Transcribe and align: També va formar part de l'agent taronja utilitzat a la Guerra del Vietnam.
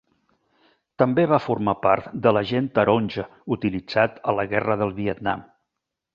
També 1.01 1.25
va 1.31 1.39
formar 1.47 1.75
part 1.83 2.07
de 2.23 2.33
l'agent 2.37 2.69
taronja 2.79 3.27
utilitzat 3.57 4.19
a 4.33 4.37
la 4.41 4.47
Guerra 4.55 4.79
del 4.83 4.97
Vietnam. 5.03 5.47